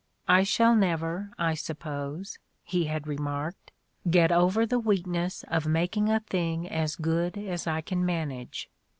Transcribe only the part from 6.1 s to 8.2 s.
thing as good as I can